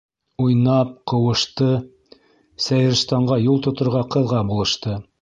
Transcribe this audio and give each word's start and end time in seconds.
Уйнап, 0.45 0.95
ҡыуышты, 1.11 1.69
Сәйерстанға 2.69 3.41
юл 3.47 3.65
тоторға 3.69 4.07
Ҡыҙға 4.17 4.45
булышты. 4.53 5.03